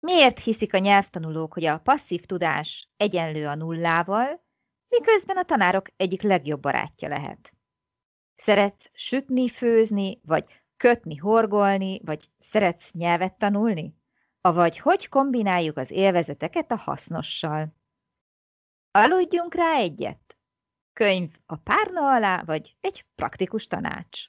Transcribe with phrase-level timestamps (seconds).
[0.00, 4.44] Miért hiszik a nyelvtanulók, hogy a passzív tudás egyenlő a nullával,
[4.88, 7.54] miközben a tanárok egyik legjobb barátja lehet?
[8.36, 10.44] Szeretsz sütni, főzni, vagy
[10.76, 13.94] kötni, horgolni, vagy szeretsz nyelvet tanulni?
[14.40, 17.74] Avagy hogy kombináljuk az élvezeteket a hasznossal?
[18.90, 20.38] Aludjunk rá egyet?
[20.92, 24.28] Könyv a párna alá, vagy egy praktikus tanács?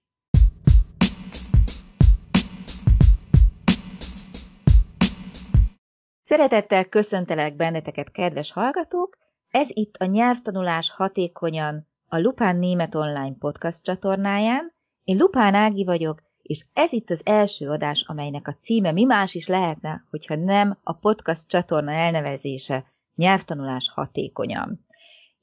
[6.31, 9.17] Szeretettel köszöntelek benneteket, kedves hallgatók!
[9.49, 14.73] Ez itt a Nyelvtanulás hatékonyan a Lupán Német Online podcast csatornáján.
[15.03, 19.35] Én Lupán Ági vagyok, és ez itt az első adás, amelynek a címe mi más
[19.35, 22.85] is lehetne, hogyha nem a podcast csatorna elnevezése
[23.15, 24.85] Nyelvtanulás hatékonyan.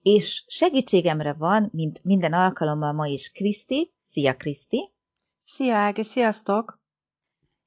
[0.03, 3.93] És segítségemre van, mint minden alkalommal ma is Kriszti.
[4.11, 4.91] Szia Kriszti!
[5.45, 6.81] Szia Ági, sziasztok!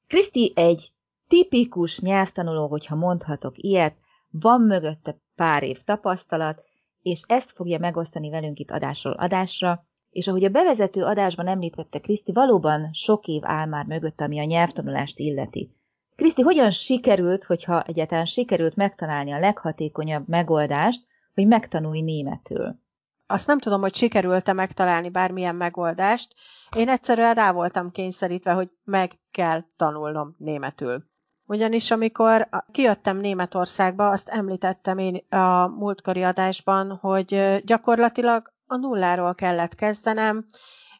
[0.06, 0.92] Kriszti egy
[1.32, 3.96] tipikus nyelvtanuló, hogyha mondhatok ilyet,
[4.30, 6.62] van mögötte pár év tapasztalat,
[7.02, 12.32] és ezt fogja megosztani velünk itt adásról adásra, és ahogy a bevezető adásban említette Kriszti,
[12.32, 15.76] valóban sok év áll már mögött, ami a nyelvtanulást illeti.
[16.16, 22.80] Kriszti, hogyan sikerült, hogyha egyáltalán sikerült megtalálni a leghatékonyabb megoldást, hogy megtanulj németül?
[23.26, 26.34] Azt nem tudom, hogy sikerült-e megtalálni bármilyen megoldást.
[26.76, 31.10] Én egyszerűen rá voltam kényszerítve, hogy meg kell tanulnom németül.
[31.52, 39.74] Ugyanis amikor kijöttem Németországba, azt említettem én a múltkori adásban, hogy gyakorlatilag a nulláról kellett
[39.74, 40.46] kezdenem,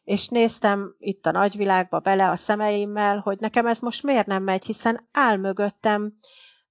[0.03, 4.65] és néztem itt a nagyvilágba bele a szemeimmel, hogy nekem ez most miért nem megy,
[4.65, 6.13] hiszen áll mögöttem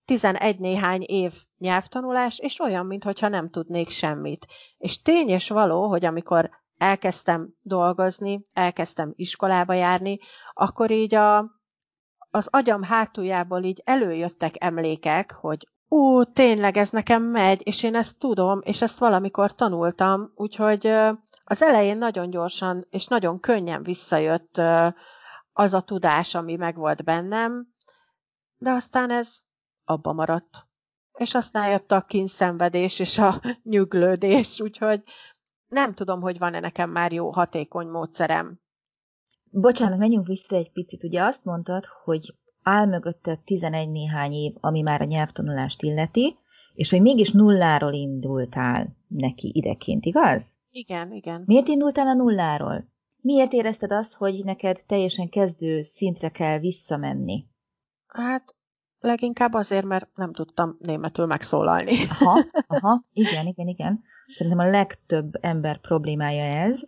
[0.04, 4.47] 11 néhány év nyelvtanulás, és olyan, mintha nem tudnék semmit.
[4.78, 10.19] És tény és való, hogy amikor elkezdtem dolgozni, elkezdtem iskolába járni,
[10.53, 11.60] akkor így a
[12.34, 18.19] az agyam hátuljából így előjöttek emlékek, hogy ó, tényleg ez nekem megy, és én ezt
[18.19, 20.87] tudom, és ezt valamikor tanultam, úgyhogy
[21.44, 24.59] az elején nagyon gyorsan és nagyon könnyen visszajött
[25.53, 27.75] az a tudás, ami megvolt bennem,
[28.56, 29.38] de aztán ez
[29.84, 30.66] abba maradt.
[31.12, 35.03] És aztán jött a kínszenvedés és a nyuglődés, úgyhogy
[35.66, 38.62] nem tudom, hogy van-e nekem már jó, hatékony módszerem.
[39.55, 41.05] Bocsánat, menjünk vissza egy picit.
[41.05, 46.37] Ugye azt mondtad, hogy áll mögötte 11 néhány év, ami már a nyelvtanulást illeti,
[46.75, 50.47] és hogy mégis nulláról indultál neki ideként, igaz?
[50.71, 51.43] Igen, igen.
[51.47, 52.89] Miért indultál a nulláról?
[53.21, 57.47] Miért érezted azt, hogy neked teljesen kezdő szintre kell visszamenni?
[58.07, 58.55] Hát
[59.01, 61.95] leginkább azért, mert nem tudtam németül megszólalni.
[62.09, 62.41] Aha,
[62.77, 64.03] aha, igen, igen, igen.
[64.37, 66.81] Szerintem a legtöbb ember problémája ez,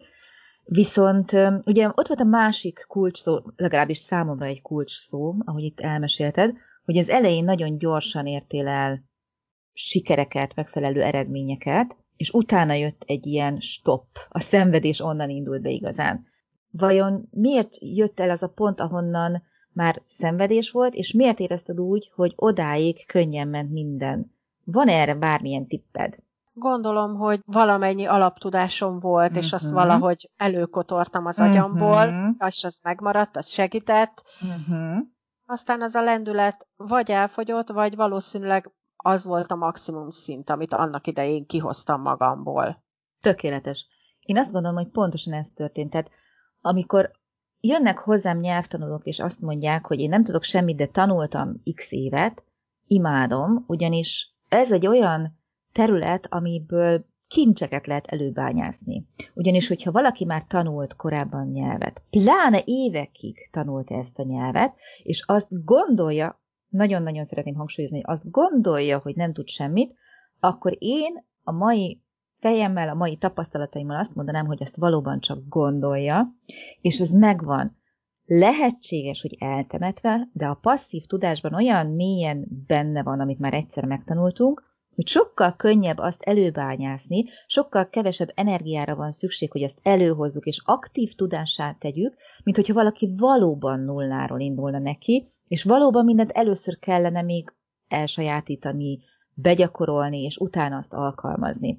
[0.65, 1.33] Viszont
[1.65, 6.57] ugye ott volt a másik kulcs szó, legalábbis számomra egy kulcs szó, ahogy itt elmesélted,
[6.85, 9.05] hogy az elején nagyon gyorsan értél el
[9.73, 16.27] sikereket, megfelelő eredményeket, és utána jött egy ilyen stop, a szenvedés onnan indult be igazán.
[16.71, 19.43] Vajon miért jött el az a pont, ahonnan
[19.73, 24.33] már szenvedés volt, és miért érezted úgy, hogy odáig könnyen ment minden?
[24.65, 26.19] Van erre bármilyen tipped?
[26.57, 29.45] Gondolom, hogy valamennyi alaptudásom volt, uh-huh.
[29.45, 29.75] és azt mhm.
[29.75, 32.35] valahogy előkotortam az agyamból, uh-huh.
[32.39, 34.25] az az megmaradt, az segített.
[34.41, 34.99] Uh-huh.
[35.47, 41.07] Aztán az a lendület vagy elfogyott, vagy valószínűleg az volt a maximum szint, amit annak
[41.07, 42.83] idején kihoztam magamból.
[43.21, 43.87] Tökéletes.
[44.21, 45.91] Én azt gondolom, hogy pontosan ez történt.
[45.91, 46.11] Tehát
[46.61, 47.11] amikor
[47.61, 52.43] jönnek hozzám nyelvtanulók, és azt mondják, hogy én nem tudok semmit, de tanultam x évet,
[52.87, 55.43] imádom, ugyanis ez egy olyan
[55.75, 59.07] terület, amiből kincseket lehet előbányászni.
[59.35, 65.65] Ugyanis, hogyha valaki már tanult korábban nyelvet, pláne évekig tanult ezt a nyelvet, és azt
[65.65, 69.95] gondolja, nagyon-nagyon szeretném hangsúlyozni, hogy azt gondolja, hogy nem tud semmit,
[70.41, 72.03] akkor én a mai
[72.41, 76.35] fejemmel, a mai tapasztalataimmal azt mondanám, hogy ezt valóban csak gondolja,
[76.81, 77.77] és ez megvan.
[78.27, 84.74] Lehetséges, hogy eltemetve, de a passzív tudásban olyan mélyen benne van, amit már egyszer megtanultunk,
[84.95, 91.13] hogy sokkal könnyebb azt előbányászni, sokkal kevesebb energiára van szükség, hogy ezt előhozzuk és aktív
[91.13, 97.55] tudássá tegyük, mint hogyha valaki valóban nulláról indulna neki, és valóban mindent először kellene még
[97.89, 98.99] elsajátítani,
[99.35, 101.79] begyakorolni, és utána azt alkalmazni.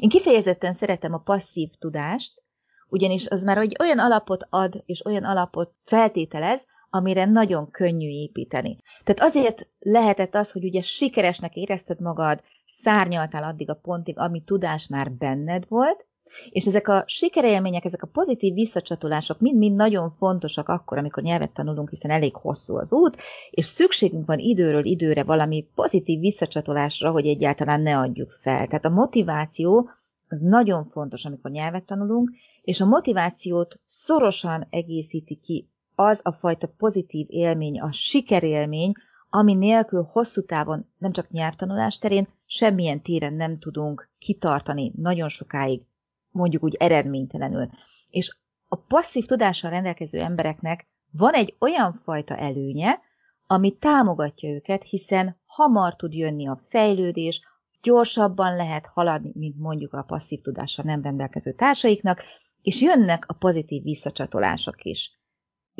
[0.00, 2.42] Én kifejezetten szeretem a passzív tudást,
[2.88, 8.78] ugyanis az már olyan alapot ad, és olyan alapot feltételez, amire nagyon könnyű építeni.
[9.04, 14.86] Tehát azért lehetett az, hogy ugye sikeresnek érezted magad, szárnyaltál addig a pontig, ami tudás
[14.86, 16.06] már benned volt,
[16.50, 21.88] és ezek a sikerélmények, ezek a pozitív visszacsatolások mind-mind nagyon fontosak akkor, amikor nyelvet tanulunk,
[21.88, 23.16] hiszen elég hosszú az út,
[23.50, 28.66] és szükségünk van időről időre valami pozitív visszacsatolásra, hogy egyáltalán ne adjuk fel.
[28.66, 29.90] Tehát a motiváció
[30.28, 32.30] az nagyon fontos, amikor nyelvet tanulunk,
[32.62, 35.68] és a motivációt szorosan egészíti ki
[36.02, 38.92] az a fajta pozitív élmény, a sikerélmény,
[39.30, 45.82] ami nélkül hosszú távon nem csak nyelvtanulás terén, semmilyen téren nem tudunk kitartani nagyon sokáig,
[46.30, 47.68] mondjuk úgy eredménytelenül.
[48.10, 48.36] És
[48.68, 53.00] a passzív tudással rendelkező embereknek van egy olyan fajta előnye,
[53.46, 57.40] ami támogatja őket, hiszen hamar tud jönni a fejlődés,
[57.82, 62.22] gyorsabban lehet haladni, mint mondjuk a passzív tudással nem rendelkező társaiknak,
[62.62, 65.19] és jönnek a pozitív visszacsatolások is.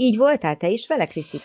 [0.01, 1.41] Így voltál te is vele, Kriszti?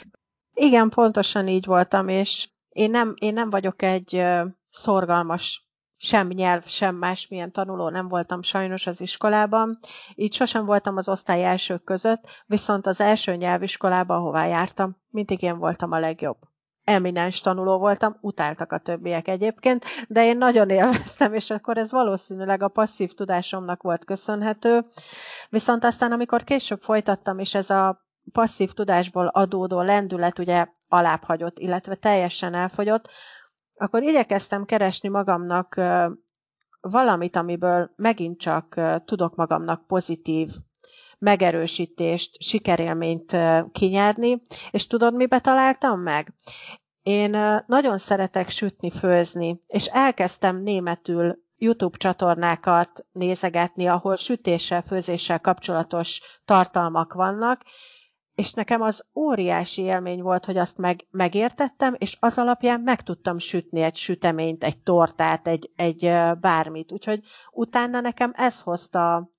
[0.54, 4.24] Igen, pontosan így voltam, és én nem, én nem vagyok egy
[4.70, 9.80] szorgalmas sem nyelv, sem másmilyen tanuló nem voltam sajnos az iskolában,
[10.16, 15.58] így sosem voltam az osztály elsők között, viszont az első nyelviskolában, ahová jártam, mindig én
[15.58, 16.38] voltam a legjobb.
[16.84, 22.64] Eminens tanuló voltam, utáltak a többiek egyébként, de én nagyon élveztem, és akkor ez valószínűleg
[22.64, 24.86] a passzív tudásomnak volt köszönhető.
[25.50, 31.60] Viszont aztán, amikor később folytattam, és ez a passzív tudásból adódó lendület ugye alább hagyott,
[31.60, 33.10] illetve teljesen elfogyott,
[33.76, 35.82] akkor igyekeztem keresni magamnak
[36.82, 40.50] valamit, amiből megint csak tudok magamnak pozitív
[41.18, 43.38] megerősítést, sikerélményt
[43.72, 46.34] kinyerni, és tudod, mibe találtam meg?
[47.02, 47.38] Én
[47.68, 57.14] nagyon szeretek sütni, főzni, és elkezdtem németül YouTube csatornákat nézegetni, ahol sütéssel, főzéssel kapcsolatos tartalmak
[57.14, 57.62] vannak,
[58.36, 63.38] és nekem az óriási élmény volt, hogy azt meg, megértettem, és az alapján meg tudtam
[63.38, 66.12] sütni egy süteményt, egy tortát, egy, egy
[66.42, 66.92] bármit.
[66.92, 69.30] Úgyhogy utána nekem ez hozta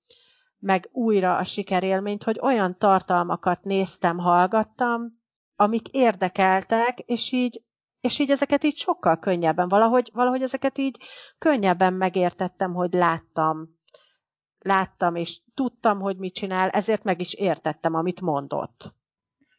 [0.59, 5.09] meg újra a sikerélményt, hogy olyan tartalmakat néztem, hallgattam,
[5.55, 7.63] amik érdekeltek, és így,
[8.01, 10.99] és így ezeket így sokkal könnyebben, valahogy, valahogy ezeket így
[11.37, 13.76] könnyebben megértettem, hogy láttam,
[14.67, 18.93] láttam, és tudtam, hogy mit csinál, ezért meg is értettem, amit mondott.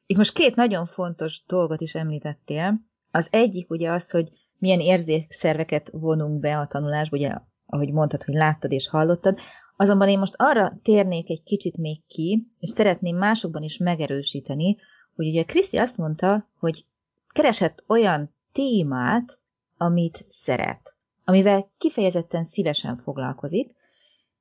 [0.06, 2.81] Itt most két nagyon fontos dolgot is említettél.
[3.10, 4.28] Az egyik ugye az, hogy
[4.58, 7.34] milyen érzékszerveket vonunk be a tanulásba, ugye,
[7.66, 9.38] ahogy mondtad, hogy láttad és hallottad.
[9.76, 14.76] Azonban én most arra térnék egy kicsit még ki, és szeretném másokban is megerősíteni,
[15.14, 16.84] hogy ugye Kriszti azt mondta, hogy
[17.28, 19.38] keresett olyan témát,
[19.76, 20.94] amit szeret,
[21.25, 23.75] amivel kifejezetten szívesen foglalkozik,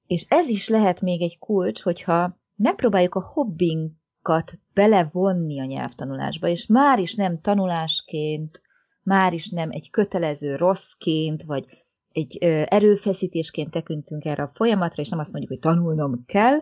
[0.07, 6.65] és ez is lehet még egy kulcs, hogyha megpróbáljuk a hobbinkat belevonni a nyelvtanulásba, és
[6.65, 8.62] már is nem tanulásként,
[9.04, 11.65] már is nem egy kötelező rosszként, vagy
[12.12, 12.38] egy
[12.68, 16.59] erőfeszítésként tekintünk erre a folyamatra, és nem azt mondjuk, hogy tanulnom kell,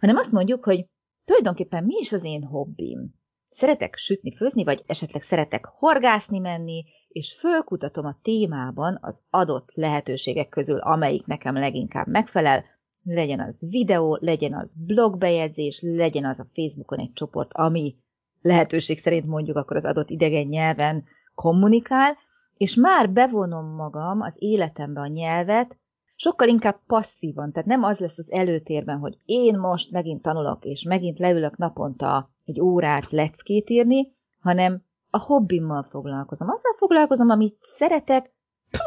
[0.00, 0.86] hanem azt mondjuk, hogy
[1.24, 3.14] tulajdonképpen mi is az én hobbim.
[3.50, 10.48] Szeretek sütni, főzni, vagy esetleg szeretek horgászni menni, és fölkutatom a témában az adott lehetőségek
[10.48, 12.64] közül, amelyik nekem leginkább megfelel,
[13.06, 17.96] legyen az videó, legyen az blogbejegyzés, legyen az a Facebookon egy csoport, ami
[18.42, 22.16] lehetőség szerint mondjuk akkor az adott idegen nyelven kommunikál,
[22.56, 25.76] és már bevonom magam az életembe a nyelvet,
[26.14, 30.82] sokkal inkább passzívan, tehát nem az lesz az előtérben, hogy én most megint tanulok, és
[30.82, 36.48] megint leülök naponta egy órát leckét írni, hanem a hobbimmal foglalkozom.
[36.48, 38.34] Azzal foglalkozom, amit szeretek,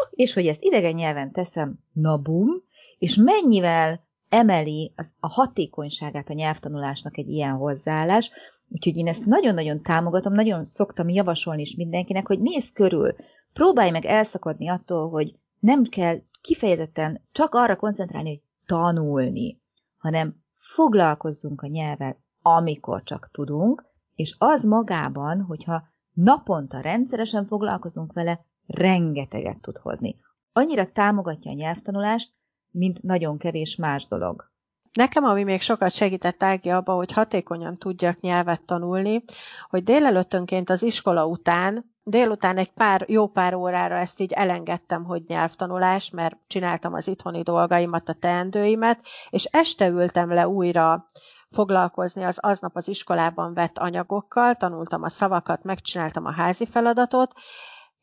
[0.09, 2.63] és hogy ezt idegen nyelven teszem, na bum,
[2.97, 8.31] és mennyivel emeli a hatékonyságát a nyelvtanulásnak egy ilyen hozzáállás,
[8.69, 13.15] úgyhogy én ezt nagyon-nagyon támogatom, nagyon szoktam javasolni is mindenkinek, hogy nézz körül,
[13.53, 19.61] próbálj meg elszakadni attól, hogy nem kell kifejezetten csak arra koncentrálni, hogy tanulni,
[19.97, 25.83] hanem foglalkozzunk a nyelvvel, amikor csak tudunk, és az magában, hogyha
[26.13, 30.15] naponta rendszeresen foglalkozunk vele, rengeteget tud hozni.
[30.53, 32.31] Annyira támogatja a nyelvtanulást,
[32.71, 34.49] mint nagyon kevés más dolog.
[34.93, 39.23] Nekem, ami még sokat segített Ági abba, hogy hatékonyan tudjak nyelvet tanulni,
[39.69, 45.23] hogy délelőttönként az iskola után, délután egy pár, jó pár órára ezt így elengedtem, hogy
[45.27, 48.99] nyelvtanulás, mert csináltam az itthoni dolgaimat, a teendőimet,
[49.29, 51.05] és este ültem le újra
[51.49, 57.33] foglalkozni az aznap az iskolában vett anyagokkal, tanultam a szavakat, megcsináltam a házi feladatot,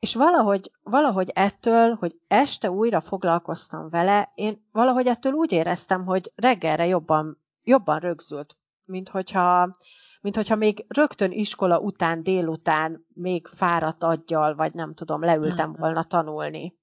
[0.06, 6.32] és valahogy, valahogy ettől, hogy este újra foglalkoztam vele, én valahogy ettől úgy éreztem, hogy
[6.34, 9.76] reggelre jobban, jobban rögzült, mint hogyha,
[10.20, 16.02] mint hogyha még rögtön iskola után, délután még fáradt aggyal, vagy nem tudom, leültem volna
[16.02, 16.74] tanulni.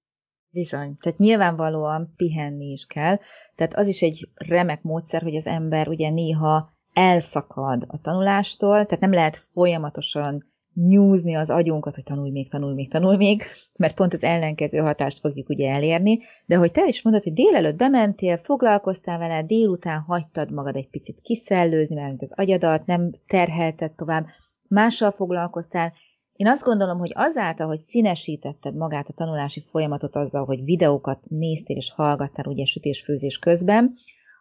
[0.49, 0.97] Bizony.
[0.97, 3.19] Tehát nyilvánvalóan pihenni is kell.
[3.55, 8.99] Tehát az is egy remek módszer, hogy az ember ugye néha elszakad a tanulástól, tehát
[8.99, 13.43] nem lehet folyamatosan nyúzni az agyunkat, hogy tanulj még, tanulj még, tanulj még,
[13.75, 17.75] mert pont az ellenkező hatást fogjuk ugye elérni, de hogy te is mondod, hogy délelőtt
[17.75, 24.25] bementél, foglalkoztál vele, délután hagytad magad egy picit kiszellőzni, mert az agyadat nem terhelted tovább,
[24.67, 25.93] mással foglalkoztál,
[26.33, 31.75] én azt gondolom, hogy azáltal, hogy színesítetted magát a tanulási folyamatot azzal, hogy videókat néztél
[31.75, 33.93] és hallgattál ugye sütés-főzés közben,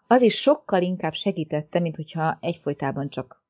[0.06, 3.41] az is sokkal inkább segítette, mint hogyha egyfolytában csak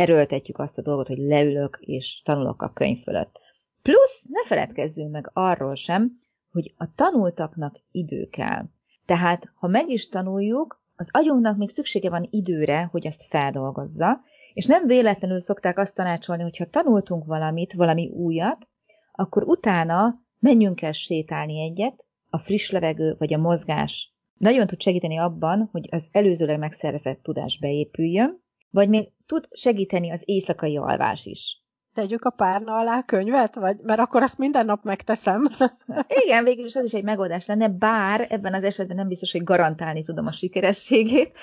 [0.00, 3.40] erőltetjük azt a dolgot, hogy leülök és tanulok a könyv fölött.
[3.82, 6.18] Plusz ne feledkezzünk meg arról sem,
[6.50, 8.64] hogy a tanultaknak idő kell.
[9.06, 14.20] Tehát, ha meg is tanuljuk, az agyunknak még szüksége van időre, hogy ezt feldolgozza,
[14.52, 18.68] és nem véletlenül szokták azt tanácsolni, hogy ha tanultunk valamit, valami újat,
[19.12, 25.18] akkor utána menjünk el sétálni egyet, a friss levegő vagy a mozgás nagyon tud segíteni
[25.18, 31.58] abban, hogy az előzőleg megszerzett tudás beépüljön, vagy még tud segíteni az éjszakai alvás is.
[31.94, 35.48] Tegyük a párna alá könyvet, vagy mert akkor azt minden nap megteszem.
[36.24, 39.44] Igen, végül is az is egy megoldás lenne, bár ebben az esetben nem biztos, hogy
[39.44, 41.38] garantálni tudom a sikerességét.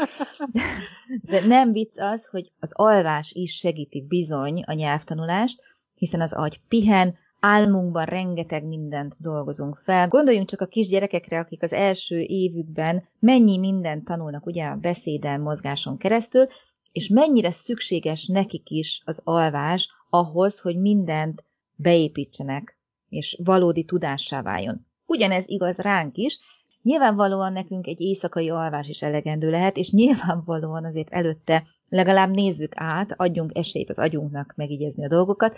[1.29, 5.61] De nem vicc az, hogy az alvás is segíti bizony a nyelvtanulást,
[5.95, 10.07] hiszen az agy pihen, álmunkban rengeteg mindent dolgozunk fel.
[10.07, 15.97] Gondoljunk csak a kisgyerekekre, akik az első évükben mennyi mindent tanulnak ugye a beszéden, mozgáson
[15.97, 16.47] keresztül,
[16.97, 21.43] és mennyire szükséges nekik is az alvás ahhoz, hogy mindent
[21.75, 22.77] beépítsenek,
[23.09, 24.85] és valódi tudássá váljon.
[25.05, 26.39] Ugyanez igaz ránk is,
[26.81, 33.13] Nyilvánvalóan nekünk egy éjszakai alvás is elegendő lehet, és nyilvánvalóan azért előtte legalább nézzük át,
[33.15, 35.57] adjunk esélyt az agyunknak megigyezni a dolgokat,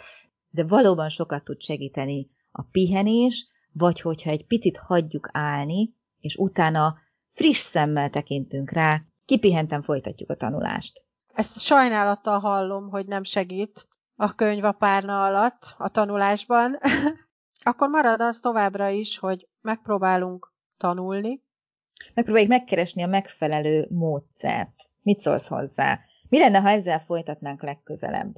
[0.49, 6.97] de valóban sokat tud segíteni a pihenés, vagy hogyha egy picit hagyjuk állni, és utána
[7.33, 11.07] friss szemmel tekintünk rá, kipihentem folytatjuk a tanulást.
[11.33, 16.77] Ezt sajnálattal hallom, hogy nem segít a könyv a párna alatt a tanulásban.
[17.63, 21.43] Akkor marad az továbbra is, hogy megpróbálunk tanulni.
[22.13, 24.89] Megpróbáljuk megkeresni a megfelelő módszert.
[25.01, 25.99] Mit szólsz hozzá?
[26.29, 28.35] Mi lenne, ha ezzel folytatnánk legközelebb?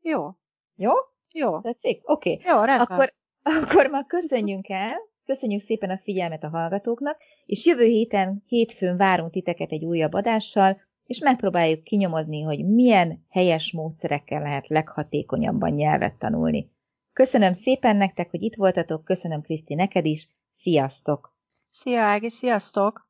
[0.00, 0.30] Jó.
[0.74, 0.92] Jó?
[1.32, 1.60] Jó.
[1.60, 2.10] Tetszik?
[2.10, 2.32] Oké.
[2.32, 2.52] Okay.
[2.52, 2.86] Jó, rendben.
[2.86, 8.96] Akkor, akkor ma köszönjünk el, köszönjük szépen a figyelmet a hallgatóknak, és jövő héten, hétfőn
[8.96, 16.18] várunk titeket egy újabb adással, és megpróbáljuk kinyomozni, hogy milyen helyes módszerekkel lehet leghatékonyabban nyelvet
[16.18, 16.72] tanulni.
[17.12, 21.36] Köszönöm szépen nektek, hogy itt voltatok, köszönöm Kriszti neked is, sziasztok!
[21.70, 23.08] Szia Ági, sziasztok!